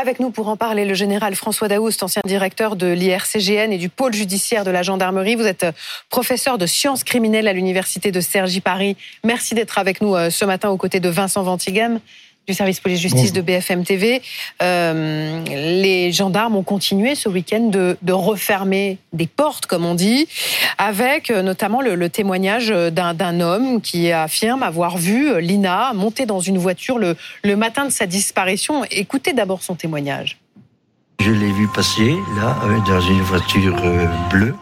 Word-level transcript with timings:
Avec 0.00 0.18
nous 0.18 0.30
pour 0.30 0.48
en 0.48 0.56
parler, 0.56 0.86
le 0.86 0.94
général 0.94 1.34
François 1.34 1.68
Daoust, 1.68 2.02
ancien 2.02 2.22
directeur 2.24 2.74
de 2.74 2.86
l'IRCGN 2.86 3.70
et 3.70 3.76
du 3.76 3.90
pôle 3.90 4.14
judiciaire 4.14 4.64
de 4.64 4.70
la 4.70 4.82
gendarmerie. 4.82 5.34
Vous 5.34 5.46
êtes 5.46 5.64
euh, 5.64 5.72
professeur 6.08 6.56
de 6.56 6.64
sciences 6.64 7.04
criminelles 7.04 7.46
à 7.46 7.52
l'université 7.52 8.10
de 8.10 8.18
Cergy 8.22 8.62
Paris. 8.62 8.96
Merci 9.24 9.54
d'être 9.54 9.76
avec 9.76 10.00
nous 10.00 10.16
euh, 10.16 10.30
ce 10.30 10.46
matin 10.46 10.70
aux 10.70 10.78
côtés 10.78 11.00
de 11.00 11.10
Vincent 11.10 11.42
Ventigam 11.42 12.00
du 12.50 12.54
service 12.54 12.80
police-justice 12.80 13.32
de 13.32 13.42
BFM 13.42 13.84
TV. 13.84 14.22
Euh, 14.60 15.40
les 15.46 16.10
gendarmes 16.10 16.56
ont 16.56 16.64
continué 16.64 17.14
ce 17.14 17.28
week-end 17.28 17.70
de, 17.70 18.12
refermer 18.12 18.98
des 19.12 19.28
portes, 19.28 19.66
comme 19.66 19.84
on 19.84 19.94
dit, 19.94 20.26
avec 20.76 21.30
euh, 21.30 21.42
notamment 21.42 21.80
le, 21.80 22.08
témoignage 22.08 22.68
d'un 22.68 23.40
homme 23.40 23.80
qui 23.80 24.10
affirme 24.10 24.64
avoir 24.64 24.98
vu 24.98 25.30
euh, 25.30 25.40
Lina 25.40 25.92
monter 25.94 26.26
dans 26.26 26.40
une 26.40 26.58
voiture 26.58 26.98
le, 26.98 27.16
matin 27.56 27.84
de 27.84 27.90
sa 27.90 28.06
disparition. 28.06 28.84
Écoutez 28.90 29.32
d'abord 29.32 29.62
son 29.62 29.76
témoignage. 29.76 30.38
Je 31.20 31.30
l'ai 31.30 31.52
vu 31.52 31.68
passer 31.72 32.16
là, 32.36 32.56
dans 32.86 33.00
une 33.00 33.20
voiture 33.20 33.76
bleue. 34.30 34.54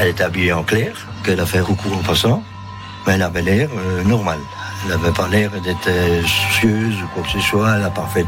Elle 0.00 0.08
est 0.08 0.20
habillée 0.20 0.52
en 0.52 0.64
clair, 0.64 1.06
qu'elle 1.24 1.38
a 1.38 1.46
fait 1.46 1.60
recours 1.60 1.92
en 1.96 2.02
passant, 2.02 2.42
mais 3.06 3.12
elle 3.12 3.22
avait 3.22 3.42
l'air 3.42 3.68
normale. 4.06 4.40
Elle 4.84 4.90
n'avait 4.90 5.12
pas 5.12 5.28
l'air 5.28 5.50
d'être 5.60 5.90
soucieuse 6.26 7.02
ou 7.02 7.06
quoi 7.14 7.22
que 7.22 7.30
ce 7.30 7.40
soit. 7.40 7.74
Elle 7.74 7.82
n'a 7.82 7.90
pas 7.90 8.08
fait 8.12 8.26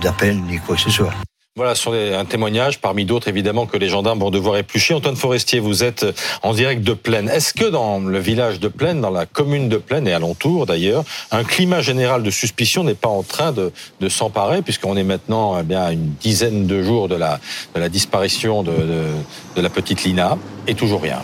d'appel 0.00 0.40
ni 0.42 0.58
quoi 0.58 0.76
que 0.76 0.82
ce 0.82 0.90
soit. 0.90 1.12
Voilà, 1.56 1.74
sur 1.74 1.92
un 1.92 2.24
témoignage 2.24 2.80
parmi 2.80 3.04
d'autres 3.04 3.26
évidemment 3.26 3.66
que 3.66 3.76
les 3.76 3.88
gendarmes 3.88 4.20
vont 4.20 4.30
devoir 4.30 4.56
éplucher. 4.58 4.94
Antoine 4.94 5.16
Forestier, 5.16 5.58
vous 5.58 5.82
êtes 5.82 6.06
en 6.44 6.54
direct 6.54 6.82
de 6.84 6.92
Plaine. 6.92 7.28
Est-ce 7.28 7.52
que 7.52 7.64
dans 7.64 7.98
le 7.98 8.18
village 8.20 8.60
de 8.60 8.68
Plaine, 8.68 9.00
dans 9.00 9.10
la 9.10 9.26
commune 9.26 9.68
de 9.68 9.76
Plaine 9.76 10.06
et 10.06 10.12
alentour 10.12 10.66
d'ailleurs, 10.66 11.02
un 11.32 11.42
climat 11.42 11.80
général 11.80 12.22
de 12.22 12.30
suspicion 12.30 12.84
n'est 12.84 12.94
pas 12.94 13.08
en 13.08 13.24
train 13.24 13.50
de, 13.50 13.72
s'emparer 14.08 14.62
puisqu'on 14.62 14.96
est 14.96 15.02
maintenant 15.02 15.58
eh 15.58 15.64
bien 15.64 15.82
à 15.82 15.90
une 15.90 16.12
dizaine 16.20 16.68
de 16.68 16.80
jours 16.80 17.08
de 17.08 17.16
la, 17.16 17.40
disparition 17.88 18.62
de 18.62 19.10
la 19.56 19.68
petite 19.68 20.04
Lina? 20.04 20.38
Et 20.68 20.74
toujours 20.74 21.02
rien 21.02 21.18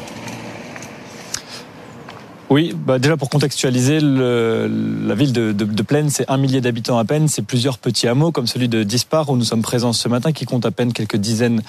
oui, 2.50 2.74
bah 2.76 2.98
déjà 2.98 3.16
pour 3.16 3.30
contextualiser, 3.30 4.00
la 4.00 5.14
ville 5.14 5.32
de, 5.32 5.52
de, 5.52 5.82
Plaine, 5.82 6.10
c'est 6.10 6.30
un 6.30 6.36
millier 6.36 6.60
d'habitants 6.60 6.98
à 6.98 7.04
peine, 7.04 7.28
c'est 7.28 7.42
plusieurs 7.42 7.78
petits 7.78 8.06
hameaux 8.06 8.32
comme 8.32 8.46
celui 8.46 8.68
de 8.68 8.82
Dispar 8.82 9.28
où 9.30 9.36
nous 9.36 9.44
sommes 9.44 9.62
présents 9.62 9.92
ce 9.92 10.08
matin, 10.08 10.32
qui 10.32 10.44
compte 10.44 10.66
à 10.66 10.70
peine 10.70 10.92
quelques 10.92 11.16
dizaines 11.16 11.62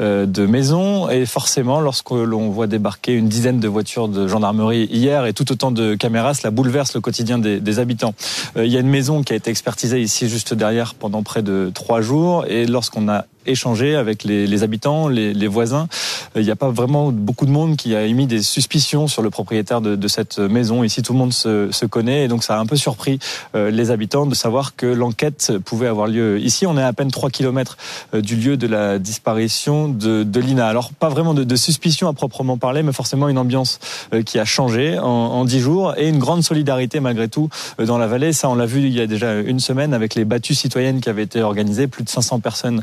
euh, 0.00 0.26
de 0.26 0.46
maisons. 0.46 1.08
Et 1.08 1.26
forcément, 1.26 1.80
lorsque 1.80 2.10
l'on 2.10 2.50
voit 2.50 2.66
débarquer 2.66 3.14
une 3.14 3.28
dizaine 3.28 3.60
de 3.60 3.68
voitures 3.68 4.08
de 4.08 4.28
gendarmerie 4.28 4.88
hier 4.90 5.26
et 5.26 5.32
tout 5.32 5.50
autant 5.52 5.70
de 5.70 5.94
caméras, 5.94 6.34
cela 6.34 6.50
bouleverse 6.50 6.94
le 6.94 7.00
quotidien 7.00 7.38
des, 7.38 7.60
des 7.60 7.78
habitants. 7.78 8.14
Euh, 8.56 8.66
il 8.66 8.72
y 8.72 8.76
a 8.76 8.80
une 8.80 8.88
maison 8.88 9.22
qui 9.22 9.32
a 9.32 9.36
été 9.36 9.50
expertisée 9.50 10.00
ici 10.00 10.28
juste 10.28 10.54
derrière 10.54 10.94
pendant 10.94 11.22
près 11.22 11.42
de 11.42 11.70
trois 11.74 12.00
jours, 12.00 12.44
et 12.46 12.66
lorsqu'on 12.66 13.08
a 13.08 13.24
échangé 13.48 13.96
avec 13.96 14.24
les, 14.24 14.62
habitants, 14.62 15.08
les, 15.08 15.46
voisins, 15.46 15.88
il 16.36 16.42
n'y 16.42 16.50
a 16.50 16.56
pas 16.56 16.70
vraiment 16.70 17.10
beaucoup 17.10 17.46
de 17.46 17.50
monde 17.50 17.76
qui 17.76 17.94
a 17.94 18.04
émis 18.04 18.26
des 18.26 18.42
suspicions 18.42 19.08
sur 19.08 19.22
le 19.22 19.30
propriétaire 19.30 19.80
de, 19.80 20.08
cette 20.08 20.38
maison. 20.38 20.84
Ici, 20.84 21.02
tout 21.02 21.12
le 21.12 21.18
monde 21.18 21.32
se, 21.32 21.86
connaît 21.86 22.24
et 22.24 22.28
donc 22.28 22.44
ça 22.44 22.56
a 22.56 22.60
un 22.60 22.66
peu 22.66 22.76
surpris 22.76 23.18
euh, 23.54 23.70
les 23.70 23.90
habitants 23.90 24.26
de 24.26 24.34
savoir 24.34 24.76
que 24.76 24.86
l'enquête 24.86 25.52
pouvait 25.64 25.86
avoir 25.86 26.06
lieu 26.06 26.38
ici. 26.38 26.66
On 26.66 26.76
est 26.76 26.82
à 26.82 26.92
peine 26.92 27.10
3 27.10 27.30
km 27.30 27.76
euh, 28.14 28.20
du 28.20 28.36
lieu 28.36 28.56
de 28.56 28.66
la 28.66 28.98
disparition 28.98 29.88
de, 29.88 30.38
Lina. 30.38 30.68
Alors, 30.68 30.92
pas 30.92 31.08
vraiment 31.08 31.34
de, 31.34 31.44
de, 31.44 31.56
suspicion 31.56 32.08
à 32.08 32.12
proprement 32.12 32.58
parler, 32.58 32.82
mais 32.82 32.92
forcément 32.92 33.28
une 33.28 33.38
ambiance 33.38 33.80
euh, 34.12 34.22
qui 34.22 34.38
a 34.38 34.44
changé 34.44 34.98
en, 34.98 35.04
en 35.04 35.44
10 35.44 35.60
jours 35.60 35.94
et 35.96 36.08
une 36.08 36.18
grande 36.18 36.42
solidarité 36.42 37.00
malgré 37.00 37.28
tout 37.28 37.48
dans 37.78 37.98
la 37.98 38.06
vallée. 38.06 38.32
Ça, 38.32 38.48
on 38.48 38.54
l'a 38.54 38.66
vu 38.66 38.80
il 38.80 38.94
y 38.94 39.00
a 39.00 39.06
déjà 39.06 39.34
une 39.34 39.60
semaine 39.60 39.94
avec 39.94 40.14
les 40.14 40.24
battues 40.24 40.54
citoyennes 40.54 41.00
qui 41.00 41.08
avaient 41.08 41.22
été 41.22 41.42
organisées. 41.42 41.86
Plus 41.86 42.04
de 42.04 42.08
500 42.08 42.40
personnes 42.40 42.82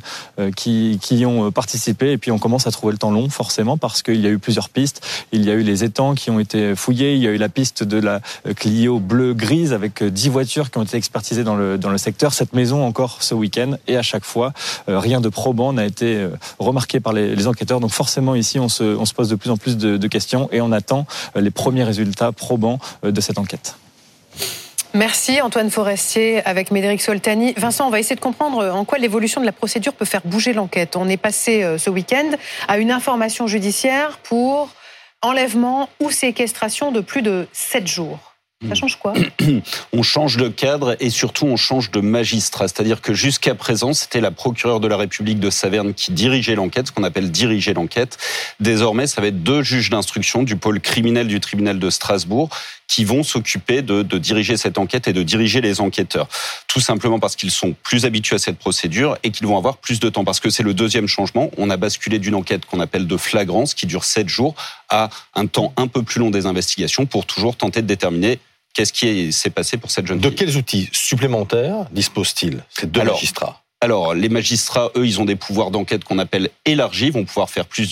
qui, 0.56 1.00
qui 1.02 1.18
y 1.18 1.26
ont 1.26 1.52
participé 1.52 2.12
et 2.12 2.18
puis 2.18 2.32
on 2.32 2.40
commence 2.40 2.68
à 2.68 2.72
trouver 2.72 2.94
le 2.94 2.98
temps 2.98 3.12
long 3.12 3.30
forcément 3.30 3.78
parce 3.78 4.02
qu'il 4.02 4.22
y 4.22 4.28
a 4.28 4.30
eu 4.30 4.40
plusieurs 4.40 4.70
pistes. 4.70 5.06
Il 5.32 5.46
y 5.46 5.52
a 5.52 5.54
eu 5.54 5.62
les 5.62 5.84
étangs 5.84 6.16
qui 6.16 6.30
ont 6.30 6.40
été 6.40 6.76
fouillés, 6.76 7.16
il 7.16 7.22
y 7.22 7.28
a 7.28 7.32
eu 7.32 7.38
la 7.38 7.50
piste 7.50 7.84
de 7.84 7.98
la 7.98 8.22
Clio 8.56 9.00
bleu-grise 9.00 9.74
avec 9.74 10.04
dix 10.04 10.30
voitures 10.30 10.72
qui 10.72 10.78
ont 10.78 10.84
été 10.84 10.98
expertisées 10.98 11.44
dans 11.44 11.56
le, 11.56 11.78
dans 11.78 11.90
le 11.90 11.98
secteur. 11.98 12.34
Cette 12.34 12.54
maison 12.54 12.86
encore 12.86 13.24
ce 13.24 13.34
week-end 13.34 13.76
et 13.88 13.98
à 13.98 14.02
chaque 14.02 14.26
fois, 14.26 14.54
euh, 14.90 15.00
rien 15.00 15.22
de 15.22 15.30
probant 15.30 15.74
n'a 15.74 15.86
été 15.86 16.16
euh, 16.16 16.30
remarqué 16.60 17.00
par 17.00 17.14
les, 17.14 17.48
enquêteurs. 17.48 17.80
Donc 17.80 17.92
forcément 17.92 18.36
ici, 18.36 18.60
on 18.60 18.70
se, 18.70 18.84
on 18.84 19.06
se 19.06 19.14
pose 19.14 19.30
de 19.30 19.36
plus 19.36 19.50
en 19.50 19.58
plus 19.58 19.78
de, 19.78 19.98
de 19.98 20.08
questions 20.08 20.50
et 20.52 20.62
on 20.62 20.72
attend 20.72 21.06
euh, 21.36 21.42
les 21.42 21.52
premiers 21.52 21.84
résultats 21.84 22.32
probants 22.32 22.80
de 23.04 23.22
cette 23.22 23.38
enquête. 23.38 23.76
Merci 24.96 25.42
Antoine 25.42 25.70
Forestier 25.70 26.42
avec 26.46 26.72
Médéric 26.72 27.02
Soltani. 27.02 27.54
Vincent, 27.58 27.86
on 27.86 27.90
va 27.90 28.00
essayer 28.00 28.16
de 28.16 28.22
comprendre 28.22 28.66
en 28.70 28.86
quoi 28.86 28.98
l'évolution 28.98 29.42
de 29.42 29.46
la 29.46 29.52
procédure 29.52 29.92
peut 29.92 30.06
faire 30.06 30.22
bouger 30.24 30.54
l'enquête. 30.54 30.96
On 30.96 31.10
est 31.10 31.18
passé 31.18 31.64
euh, 31.64 31.78
ce 31.78 31.90
week-end 31.90 32.32
à 32.70 32.78
une 32.78 32.92
information 32.92 33.46
judiciaire 33.46 34.20
pour 34.20 34.70
enlèvement 35.22 35.90
ou 36.00 36.12
séquestration 36.12 36.94
de 36.94 37.02
plus 37.02 37.22
de 37.22 37.46
7 37.52 37.86
jours. 37.88 38.35
Ça 38.68 38.74
change 38.74 38.98
quoi 38.98 39.14
On 39.94 40.02
change 40.02 40.38
de 40.38 40.48
cadre 40.48 40.96
et 41.02 41.10
surtout 41.10 41.46
on 41.46 41.58
change 41.58 41.92
de 41.92 42.00
magistrat. 42.00 42.68
C'est-à-dire 42.68 43.02
que 43.02 43.14
jusqu'à 43.14 43.54
présent, 43.54 43.94
c'était 43.94 44.22
la 44.22 44.32
procureure 44.32 44.80
de 44.80 44.88
la 44.88 44.96
République 44.96 45.40
de 45.40 45.50
Saverne 45.50 45.94
qui 45.94 46.14
dirigeait 46.14 46.56
l'enquête, 46.56 46.88
ce 46.88 46.92
qu'on 46.92 47.04
appelle 47.04 47.32
diriger 47.32 47.74
l'enquête. 47.74 48.18
Désormais, 48.62 49.08
ça 49.08 49.22
va 49.22 49.28
être 49.28 49.44
deux 49.44 49.62
juges 49.62 49.90
d'instruction 49.90 50.44
du 50.44 50.56
pôle 50.56 50.80
criminel 50.80 51.28
du 51.28 51.40
tribunal 51.40 51.80
de 51.80 51.90
Strasbourg 51.90 52.50
qui 52.88 53.04
vont 53.04 53.24
s'occuper 53.24 53.82
de, 53.82 54.04
de, 54.04 54.18
diriger 54.20 54.58
cette 54.58 54.78
enquête 54.78 55.08
et 55.08 55.14
de 55.14 55.24
diriger 55.24 55.60
les 55.60 55.82
enquêteurs. 55.82 56.28
Tout 56.68 56.80
simplement 56.80 57.20
parce 57.20 57.36
qu'ils 57.36 57.52
sont 57.52 57.76
plus 57.84 58.06
habitués 58.06 58.36
à 58.36 58.40
cette 58.40 58.60
procédure 58.60 59.18
et 59.24 59.32
qu'ils 59.32 59.48
vont 59.48 59.58
avoir 59.58 59.78
plus 59.78 60.00
de 60.00 60.08
temps. 60.10 60.24
Parce 60.24 60.40
que 60.40 60.50
c'est 60.50 60.64
le 60.64 60.74
deuxième 60.74 61.08
changement. 61.08 61.50
On 61.58 61.70
a 61.70 61.78
basculé 61.78 62.20
d'une 62.20 62.36
enquête 62.36 62.66
qu'on 62.66 62.80
appelle 62.80 63.08
de 63.08 63.18
flagrance, 63.18 63.74
qui 63.74 63.88
dure 63.88 64.04
sept 64.04 64.30
jours, 64.30 64.56
à 64.90 65.10
un 65.34 65.48
temps 65.48 65.74
un 65.78 65.88
peu 65.88 66.04
plus 66.04 66.20
long 66.20 66.30
des 66.30 66.46
investigations 66.46 67.06
pour 67.06 67.26
toujours 67.26 67.56
tenter 67.56 67.82
de 67.82 67.88
déterminer 67.88 68.40
qu'est-ce 68.76 68.94
qui 68.94 69.34
s'est 69.34 69.50
passé 69.50 69.78
pour 69.78 69.90
cette 69.90 70.06
jeune 70.06 70.22
fille. 70.22 70.30
De 70.30 70.36
quels 70.36 70.58
outils 70.58 70.90
supplémentaires 70.92 71.86
disposent-ils 71.92 72.64
ces 72.70 72.86
deux 72.86 73.04
magistrats 73.04 73.65
alors, 73.86 74.16
les 74.16 74.30
magistrats, 74.30 74.90
eux, 74.98 75.06
ils 75.06 75.22
ont 75.22 75.26
des 75.26 75.36
pouvoirs 75.36 75.70
d'enquête 75.70 76.04
qu'on 76.04 76.18
appelle 76.18 76.50
élargis, 76.66 77.12
vont 77.12 77.24
pouvoir 77.24 77.52
faire 77.52 77.68
plus 77.68 77.92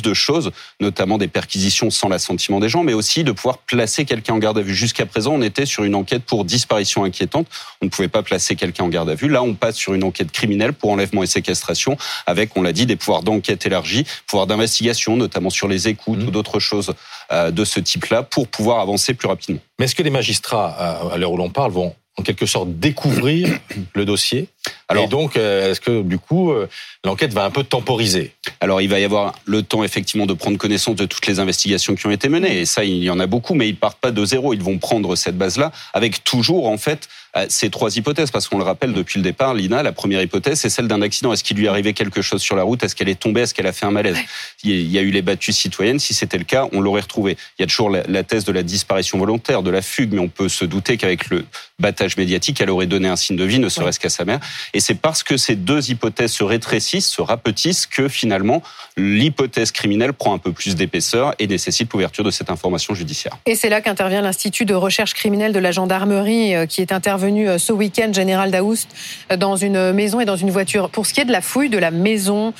de, 0.00 0.14
choses, 0.14 0.52
notamment 0.80 1.18
des 1.18 1.28
perquisitions 1.28 1.90
sans 1.90 2.08
l'assentiment 2.08 2.60
des 2.60 2.70
gens, 2.70 2.82
mais 2.82 2.94
aussi 2.94 3.24
de 3.24 3.32
pouvoir 3.32 3.58
placer 3.58 4.06
quelqu'un 4.06 4.32
en 4.32 4.38
garde 4.38 4.56
à 4.56 4.62
vue. 4.62 4.74
Jusqu'à 4.74 5.04
présent, 5.04 5.34
on 5.34 5.42
était 5.42 5.66
sur 5.66 5.84
une 5.84 5.96
enquête 5.96 6.22
pour 6.22 6.46
disparition 6.46 7.04
inquiétante. 7.04 7.46
On 7.82 7.84
ne 7.84 7.90
pouvait 7.90 8.08
pas 8.08 8.22
placer 8.22 8.56
quelqu'un 8.56 8.84
en 8.84 8.88
garde 8.88 9.10
à 9.10 9.14
vue. 9.14 9.28
Là, 9.28 9.42
on 9.42 9.52
passe 9.52 9.76
sur 9.76 9.92
une 9.92 10.04
enquête 10.04 10.32
criminelle 10.32 10.72
pour 10.72 10.88
enlèvement 10.88 11.22
et 11.22 11.26
séquestration, 11.26 11.98
avec, 12.26 12.56
on 12.56 12.62
l'a 12.62 12.72
dit, 12.72 12.86
des 12.86 12.96
pouvoirs 12.96 13.22
d'enquête 13.22 13.66
élargis, 13.66 14.06
pouvoirs 14.26 14.46
d'investigation, 14.46 15.18
notamment 15.18 15.50
sur 15.50 15.68
les 15.68 15.88
écoutes 15.88 16.20
mmh. 16.20 16.28
ou 16.28 16.30
d'autres 16.30 16.58
choses 16.58 16.94
euh, 17.32 17.50
de 17.50 17.66
ce 17.66 17.80
type-là, 17.80 18.22
pour 18.22 18.48
pouvoir 18.48 18.80
avancer 18.80 19.12
plus 19.12 19.28
rapidement. 19.28 19.60
Mais 19.78 19.84
est-ce 19.84 19.94
que 19.94 20.02
les 20.02 20.08
magistrats, 20.08 20.68
à 21.12 21.18
l'heure 21.18 21.32
où 21.32 21.36
l'on 21.36 21.50
parle, 21.50 21.72
vont 21.72 21.94
en 22.16 22.22
quelque 22.22 22.46
sorte 22.46 22.78
découvrir 22.78 23.58
le 23.92 24.06
dossier? 24.06 24.48
Alors, 24.94 25.04
et 25.06 25.08
donc, 25.08 25.36
euh, 25.36 25.70
est-ce 25.70 25.80
que 25.80 26.02
du 26.02 26.18
coup, 26.18 26.52
euh, 26.52 26.68
l'enquête 27.04 27.32
va 27.32 27.44
un 27.44 27.50
peu 27.50 27.64
temporiser 27.64 28.32
Alors, 28.60 28.80
il 28.80 28.88
va 28.88 29.00
y 29.00 29.04
avoir 29.04 29.34
le 29.44 29.62
temps 29.62 29.84
effectivement 29.84 30.26
de 30.26 30.34
prendre 30.34 30.56
connaissance 30.56 30.96
de 30.96 31.06
toutes 31.06 31.26
les 31.26 31.40
investigations 31.40 31.94
qui 31.94 32.06
ont 32.06 32.10
été 32.10 32.28
menées. 32.28 32.60
Et 32.60 32.64
ça, 32.64 32.84
il 32.84 33.02
y 33.02 33.10
en 33.10 33.20
a 33.20 33.26
beaucoup, 33.26 33.54
mais 33.54 33.68
ils 33.68 33.76
partent 33.76 34.00
pas 34.00 34.10
de 34.10 34.24
zéro. 34.24 34.54
Ils 34.54 34.62
vont 34.62 34.78
prendre 34.78 35.16
cette 35.16 35.36
base-là 35.36 35.72
avec 35.92 36.24
toujours 36.24 36.68
en 36.68 36.78
fait 36.78 37.08
euh, 37.36 37.46
ces 37.48 37.70
trois 37.70 37.96
hypothèses, 37.96 38.30
parce 38.30 38.48
qu'on 38.48 38.58
le 38.58 38.64
rappelle 38.64 38.92
depuis 38.92 39.18
le 39.18 39.24
départ, 39.24 39.54
Lina, 39.54 39.82
la 39.82 39.92
première 39.92 40.22
hypothèse, 40.22 40.60
c'est 40.60 40.68
celle 40.68 40.88
d'un 40.88 41.02
accident. 41.02 41.32
Est-ce 41.32 41.42
qu'il 41.42 41.56
lui 41.56 41.66
est 41.66 41.68
arrivé 41.68 41.92
quelque 41.92 42.22
chose 42.22 42.40
sur 42.40 42.56
la 42.56 42.62
route? 42.62 42.82
Est-ce 42.82 42.94
qu'elle 42.94 43.08
est 43.08 43.18
tombée? 43.18 43.42
Est-ce 43.42 43.54
qu'elle 43.54 43.66
a 43.66 43.72
fait 43.72 43.86
un 43.86 43.90
malaise? 43.90 44.18
Il 44.62 44.90
y 44.90 44.98
a 44.98 45.02
eu 45.02 45.10
les 45.10 45.22
battues 45.22 45.52
citoyennes. 45.52 45.98
Si 45.98 46.14
c'était 46.14 46.38
le 46.38 46.44
cas, 46.44 46.68
on 46.72 46.80
l'aurait 46.80 47.02
retrouvée. 47.02 47.36
Il 47.58 47.62
y 47.62 47.64
a 47.64 47.66
toujours 47.66 47.90
la 47.90 48.22
thèse 48.22 48.44
de 48.44 48.52
la 48.52 48.62
disparition 48.62 49.18
volontaire, 49.18 49.62
de 49.62 49.70
la 49.70 49.82
fugue, 49.82 50.12
mais 50.12 50.20
on 50.20 50.28
peut 50.28 50.48
se 50.48 50.64
douter 50.64 50.96
qu'avec 50.96 51.28
le 51.30 51.44
battage 51.80 52.16
médiatique, 52.16 52.60
elle 52.60 52.70
aurait 52.70 52.86
donné 52.86 53.08
un 53.08 53.16
signe 53.16 53.36
de 53.36 53.44
vie, 53.44 53.58
ne 53.58 53.68
serait-ce 53.68 53.98
qu'à 53.98 54.08
sa 54.08 54.24
mère. 54.24 54.38
Et 54.72 54.80
c'est 54.80 54.94
parce 54.94 55.24
que 55.24 55.36
ces 55.36 55.56
deux 55.56 55.90
hypothèses 55.90 56.32
se 56.32 56.44
rétrécissent, 56.44 57.08
se 57.08 57.20
rapetissent, 57.20 57.86
que 57.86 58.08
finalement 58.08 58.62
l'hypothèse 58.96 59.72
criminelle 59.72 60.12
prend 60.12 60.34
un 60.34 60.38
peu 60.38 60.52
plus 60.52 60.76
d'épaisseur 60.76 61.34
et 61.40 61.48
nécessite 61.48 61.92
l'ouverture 61.92 62.22
de 62.22 62.30
cette 62.30 62.50
information 62.50 62.94
judiciaire. 62.94 63.36
Et 63.46 63.56
c'est 63.56 63.68
là 63.68 63.80
qu'intervient 63.80 64.22
l'Institut 64.22 64.64
de 64.66 64.74
recherche 64.74 65.14
criminelle 65.14 65.52
de 65.52 65.58
la 65.58 65.72
gendarmerie 65.72 66.54
euh, 66.54 66.66
qui 66.66 66.80
est 66.80 66.92
intervenu 66.92 67.23
euh, 67.24 67.58
ce 67.58 67.72
week-end, 67.72 68.12
Général 68.12 68.50
Daoust, 68.50 68.88
euh, 69.32 69.36
dans 69.36 69.56
une 69.56 69.92
maison 69.92 70.20
et 70.20 70.24
dans 70.24 70.36
une 70.36 70.50
voiture. 70.50 70.90
Pour 70.90 71.06
ce 71.06 71.14
qui 71.14 71.20
est 71.20 71.24
de 71.24 71.32
la 71.32 71.40
fouille 71.40 71.68
de 71.68 71.78
la 71.78 71.90
maison, 71.90 72.52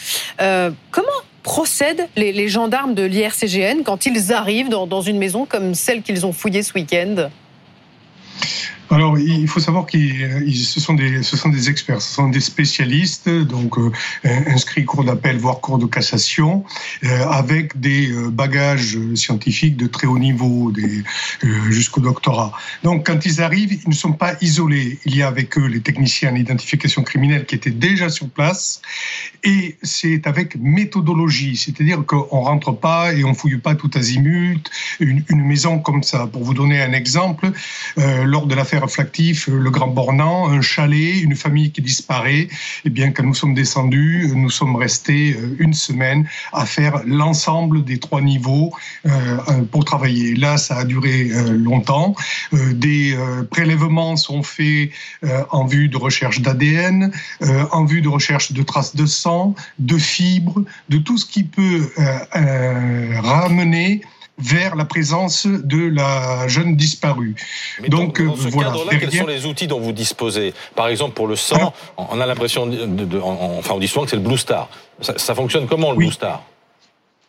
comment 0.91 1.09
procèdent 1.43 2.09
les, 2.17 2.49
gendarmes 2.49 2.95
de 2.95 3.03
l'IRCGN 3.03 3.83
quand 3.85 4.07
ils 4.07 4.33
arrivent 4.33 4.71
dans 4.71 5.01
une 5.03 5.19
maison 5.19 5.45
comme 5.47 5.75
celle 5.75 6.03
qu'ils 6.03 6.27
ont 6.27 6.33
fouillée 6.33 6.63
ce 6.63 6.73
week-end? 6.75 7.29
Alors, 8.91 9.19
il 9.19 9.49
faut 9.49 9.61
savoir 9.61 9.87
que 9.87 9.99
ce 10.53 10.79
sont 10.79 10.95
des, 10.95 11.23
ce 11.23 11.37
sont 11.37 11.49
des 11.49 11.71
experts, 11.71 12.03
ce 12.03 12.15
sont 12.15 12.29
des 12.29 12.41
spécialistes, 12.41 13.29
donc 13.29 13.79
euh, 13.79 13.91
inscrits 14.25 14.85
cours 14.85 15.05
d'appel, 15.05 15.39
voire 15.39 15.61
cours 15.61 15.79
de 15.79 15.87
cassation, 15.87 16.65
euh, 17.03 17.27
avec 17.29 17.81
des 17.81 18.13
euh, 18.13 18.31
bagages 18.31 18.99
scientifiques 19.15 19.77
de 19.77 19.87
très 19.87 20.07
haut 20.07 20.19
niveau, 20.19 20.71
des, 20.71 21.03
jusqu'au 21.71 22.03
doctorat. 22.03 22.53
Donc, 22.83 23.07
quand 23.07 23.25
ils 23.25 23.41
arrivent, 23.41 23.73
ils 23.73 23.89
ne 23.89 23.95
sont 23.95 24.13
pas 24.13 24.35
isolés. 24.43 24.99
Il 25.07 25.17
y 25.17 25.23
a 25.23 25.29
avec 25.29 25.57
eux 25.59 25.67
les 25.67 25.81
techniciens 25.81 26.33
en 26.33 26.37
identification 26.37 27.03
criminelle 27.03 27.47
qui 27.47 27.55
étaient 27.55 27.71
déjà 27.71 28.11
sur 28.11 28.29
place, 28.29 28.83
et 29.43 29.77
c'est 29.83 30.27
avec 30.27 30.57
méthodologie, 30.57 31.57
c'est-à-dire 31.57 32.05
qu'on 32.07 32.41
rentre 32.43 32.73
pas 32.73 33.15
et 33.15 33.25
on 33.25 33.35
fouille 33.35 33.59
pas 33.59 33.75
tout 33.75 33.91
azimut 33.95 34.71
une, 35.01 35.25
une 35.29 35.43
maison 35.43 35.79
comme 35.79 36.03
ça. 36.03 36.27
Pour 36.27 36.45
vous 36.45 36.55
donner 36.55 36.81
un 36.83 36.93
exemple, 36.93 37.51
lors 38.25 38.47
de 38.47 38.55
l'affaire 38.55 38.91
Flactif, 38.91 39.49
le 39.49 39.71
Grand 39.71 39.89
Bornand, 39.89 40.49
un 40.49 40.61
chalet, 40.61 41.21
une 41.23 41.37
famille 41.37 41.73
qui 41.73 41.81
disparaît. 41.81 42.49
Eh 42.85 42.91
bien, 42.91 43.13
quand 43.13 43.23
nous 43.23 43.35
sommes 43.35 43.55
descendus, 43.55 44.31
nous 44.35 44.51
sommes 44.51 44.77
restés 44.77 45.37
euh, 45.39 45.57
une 45.59 45.75
semaine 45.75 46.29
à 46.53 46.67
faire 46.67 47.03
l'ensemble 47.07 47.85
des 47.85 47.99
trois 47.99 48.21
niveaux 48.21 48.73
euh, 49.07 49.11
euh, 49.49 49.63
pour 49.71 49.85
travailler. 49.85 50.35
Là, 50.35 50.57
ça 50.57 50.79
a 50.79 50.85
duré 50.85 51.31
longtemps. 51.53 52.15
Des 52.53 53.17
prélèvements 53.51 54.17
sont 54.17 54.43
faits 54.43 54.91
en 55.51 55.67
vue 55.67 55.89
de 55.89 55.97
recherche 55.97 56.41
d'ADN, 56.41 57.13
en 57.73 57.85
vue 57.85 58.01
de 58.01 58.09
recherche 58.09 58.53
de 58.53 58.63
traces 58.63 58.97
de 58.97 59.07
sang, 59.07 59.55
de 59.79 59.99
fibres, 59.99 60.63
de 60.89 60.99
tout 60.99 61.19
ce 61.19 61.27
qui 61.27 61.45
peut 61.45 61.91
ramener 62.33 64.03
vers 64.39 64.75
la 64.75 64.85
présence 64.85 65.47
de 65.47 65.87
la 65.87 66.49
jeune 66.49 66.77
disparue. 66.77 67.35
Donc 67.89 68.21
dans, 68.21 68.37
ce 68.37 68.49
voilà. 68.49 68.71
Cadre-là, 68.71 68.97
quels 68.99 69.13
sont 69.13 69.27
les 69.27 69.47
outils 69.47 69.67
dont 69.67 69.81
vous 69.81 69.93
disposez? 69.93 70.55
Par 70.75 70.89
exemple, 70.89 71.15
pour 71.15 71.27
le 71.27 71.37
sang, 71.37 71.73
on 71.97 72.21
a 72.21 72.27
l'impression, 72.27 72.69
enfin, 73.23 73.75
on 73.75 73.79
dit 73.79 73.89
souvent 73.89 74.05
que 74.05 74.11
c'est 74.11 74.17
le 74.17 74.23
Blue 74.23 74.39
Star. 74.39 74.69
Ça, 75.01 75.35
fonctionne 75.35 75.67
comment 75.67 75.91
le 75.91 75.97
Blue 75.97 76.13
Star? 76.13 76.43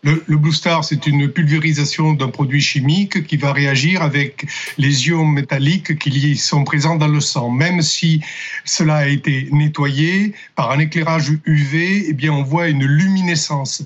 Le, 0.03 0.23
le, 0.27 0.37
Blue 0.37 0.53
Star, 0.53 0.83
c'est 0.83 1.07
une 1.07 1.29
pulvérisation 1.29 2.13
d'un 2.13 2.29
produit 2.29 2.61
chimique 2.61 3.25
qui 3.25 3.37
va 3.37 3.51
réagir 3.53 4.03
avec 4.03 4.45
les 4.77 5.07
ions 5.07 5.25
métalliques 5.25 5.97
qui 5.97 6.35
sont 6.35 6.63
présents 6.63 6.95
dans 6.95 7.07
le 7.07 7.21
sang. 7.21 7.49
Même 7.49 7.81
si 7.81 8.21
cela 8.65 8.97
a 8.97 9.07
été 9.07 9.47
nettoyé 9.51 10.33
par 10.55 10.69
un 10.69 10.77
éclairage 10.77 11.31
UV, 11.45 12.05
eh 12.09 12.13
bien, 12.13 12.33
on 12.33 12.43
voit 12.43 12.67
une 12.67 12.85
luminescence. 12.85 13.83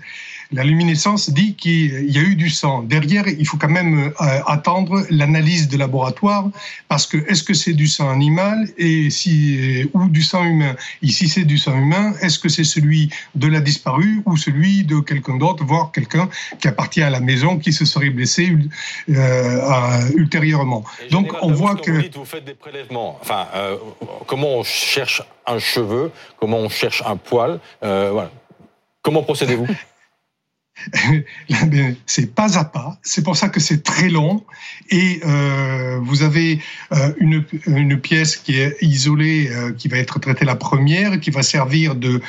La 0.52 0.64
luminescence 0.64 1.30
dit 1.30 1.54
qu'il 1.54 2.10
y 2.10 2.18
a 2.18 2.22
eu 2.22 2.36
du 2.36 2.50
sang. 2.50 2.82
Derrière, 2.82 3.28
il 3.28 3.46
faut 3.46 3.58
quand 3.58 3.70
même 3.70 4.12
euh, 4.20 4.40
attendre 4.48 5.06
l'analyse 5.12 5.68
de 5.68 5.78
laboratoire 5.78 6.48
parce 6.88 7.06
que 7.06 7.18
est-ce 7.30 7.44
que 7.44 7.54
c'est 7.54 7.74
du 7.74 7.86
sang 7.86 8.10
animal 8.10 8.68
et 8.76 9.12
si 9.12 9.88
ou 9.94 10.10
du 10.10 10.24
sang 10.24 10.44
humain? 10.44 10.76
Ici, 11.04 11.28
c'est 11.28 11.44
du 11.44 11.60
sang 11.60 11.78
humain. 11.78 12.14
Est-ce 12.22 12.40
que 12.40 12.50
c'est 12.50 12.64
celui 12.64 13.12
de 13.36 13.48
la 13.48 13.60
disparue 13.60 14.24
ou 14.26 14.38
celui 14.38 14.86
de 14.86 15.00
quelqu'un 15.02 15.38
d'autre, 15.38 15.64
voire 15.64 15.92
quelqu'un 15.92 16.28
qui 16.60 16.68
appartient 16.68 17.04
à 17.04 17.12
la 17.12 17.20
maison 17.20 17.60
qui 17.60 17.72
se 17.72 17.86
serait 17.86 18.10
blessé 18.10 18.52
euh, 19.10 20.10
ultérieurement? 20.16 20.84
Donc, 21.12 21.32
on 21.44 21.52
voit 21.52 21.76
que 21.76 21.92
vous, 21.92 22.02
dites, 22.02 22.18
vous 22.18 22.26
faites 22.26 22.46
des 22.46 22.56
prélèvements. 22.56 23.20
Enfin, 23.22 23.48
euh, 23.54 23.78
comment 24.26 24.58
on 24.58 24.64
cherche 24.64 25.22
un 25.46 25.60
cheveu 25.60 26.12
Comment 26.40 26.58
on 26.58 26.70
cherche 26.70 27.04
un 27.06 27.18
poil 27.18 27.60
voilà. 27.82 28.32
Comment 29.04 29.22
procédez-vous? 29.22 29.68
c'est 32.06 32.34
pas 32.34 32.58
à 32.58 32.66
pas. 32.66 32.98
C'est 33.04 33.24
pour 33.24 33.38
ça 33.38 33.50
que 33.50 33.60
c'est 33.60 33.84
très 33.84 34.10
long. 34.10 34.44
Et 34.90 35.22
euh, 35.26 36.00
vous 36.02 36.24
avez 36.24 36.60
euh, 36.94 37.14
une, 37.20 38.00
pièce 38.00 38.38
qui 38.38 38.60
est 38.60 38.76
isolée, 38.82 39.50
euh, 39.52 39.72
qui 39.72 39.88
va 39.88 39.98
être 39.98 40.20
traitée 40.20 40.46
la 40.46 40.56
première, 40.56 41.20
qui 41.20 41.30
va 41.30 41.44
servir 41.44 41.96
de, 41.96 42.22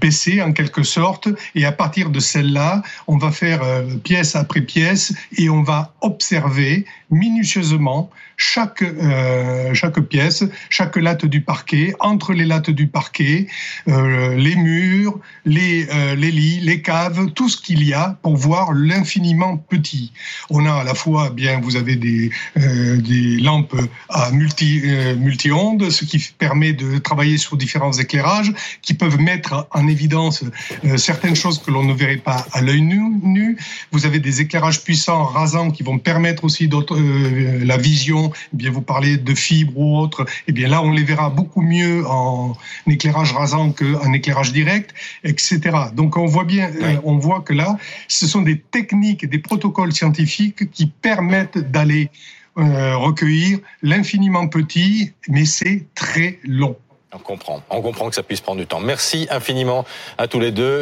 PC 0.00 0.40
en 0.40 0.52
quelque 0.52 0.82
sorte. 0.82 1.28
Et 1.54 1.64
à 1.64 1.72
partir 1.72 2.10
de 2.10 2.20
celle-là, 2.20 2.82
on 3.06 3.16
va 3.16 3.30
faire 3.32 3.60
pièce 4.04 4.36
après 4.36 4.60
pièce 4.60 5.12
et 5.36 5.50
on 5.50 5.62
va 5.62 5.94
observer 6.00 6.84
minutieusement 7.10 8.10
chaque, 8.36 8.84
pièce, 10.08 10.44
chaque 10.70 10.96
latte 10.96 11.26
du 11.26 11.40
parquet, 11.40 11.94
entre 11.98 12.32
les 12.32 12.44
lattes 12.44 12.70
du 12.70 12.86
parquet, 12.86 13.48
les 13.86 14.56
murs, 14.56 15.18
les, 15.44 15.86
les 16.16 16.30
lits, 16.30 16.60
les 16.60 16.80
caves, 16.80 17.32
tout 17.32 17.47
ce 17.48 17.56
qu'il 17.56 17.82
y 17.84 17.92
a 17.92 18.16
pour 18.22 18.36
voir 18.36 18.72
l'infiniment 18.72 19.56
petit. 19.56 20.12
On 20.50 20.66
a 20.66 20.72
à 20.72 20.84
la 20.84 20.94
fois, 20.94 21.30
bien, 21.30 21.60
vous 21.60 21.76
avez 21.76 21.96
des, 21.96 22.30
des 22.56 23.36
lampes 23.38 23.76
à 24.08 24.30
multi, 24.30 24.82
multi-ondes, 25.18 25.90
ce 25.90 26.04
qui 26.04 26.18
permet 26.38 26.72
de 26.72 26.98
travailler 26.98 27.38
sur 27.38 27.56
différents 27.56 27.92
éclairages 27.92 28.52
qui 28.82 28.94
peuvent 28.94 29.20
mettre 29.20 29.68
en 29.72 29.86
évidence 29.88 30.44
certaines 30.96 31.36
choses 31.36 31.58
que 31.58 31.70
l'on 31.70 31.84
ne 31.84 31.92
verrait 31.92 32.16
pas 32.16 32.46
à 32.52 32.60
l'œil 32.60 32.82
nu. 32.82 33.56
Vous 33.92 34.06
avez 34.06 34.18
des 34.18 34.40
éclairages 34.40 34.82
puissants, 34.82 35.24
rasants, 35.24 35.70
qui 35.70 35.82
vont 35.82 35.98
permettre 35.98 36.44
aussi 36.44 36.68
d'autres 36.68 36.98
euh, 36.98 37.64
la 37.64 37.76
vision, 37.76 38.32
eh 38.52 38.56
bien 38.56 38.70
vous 38.70 38.82
parlez 38.82 39.16
de 39.16 39.34
fibres 39.34 39.78
ou 39.78 39.98
autres, 39.98 40.24
eh 40.46 40.52
bien 40.52 40.68
là 40.68 40.82
on 40.82 40.90
les 40.90 41.04
verra 41.04 41.30
beaucoup 41.30 41.62
mieux 41.62 42.06
en 42.06 42.56
éclairage 42.86 43.32
rasant 43.32 43.72
qu'en 43.72 44.12
éclairage 44.12 44.52
direct, 44.52 44.94
etc. 45.24 45.60
Donc 45.94 46.16
on 46.16 46.26
voit 46.26 46.44
bien, 46.44 46.70
euh, 46.82 46.96
on 47.04 47.18
que 47.44 47.52
là, 47.52 47.76
ce 48.08 48.26
sont 48.26 48.42
des 48.42 48.58
techniques, 48.58 49.28
des 49.28 49.38
protocoles 49.38 49.92
scientifiques 49.92 50.70
qui 50.70 50.86
permettent 50.86 51.58
d'aller 51.58 52.10
euh, 52.58 52.96
recueillir 52.96 53.58
l'infiniment 53.82 54.48
petit, 54.48 55.12
mais 55.28 55.44
c'est 55.44 55.86
très 55.94 56.38
long. 56.44 56.76
On 57.12 57.18
comprend. 57.18 57.62
On 57.70 57.80
comprend 57.80 58.08
que 58.08 58.14
ça 58.14 58.22
puisse 58.22 58.40
prendre 58.40 58.60
du 58.60 58.66
temps. 58.66 58.80
Merci 58.80 59.26
infiniment 59.30 59.86
à 60.18 60.28
tous 60.28 60.40
les 60.40 60.52
deux. 60.52 60.76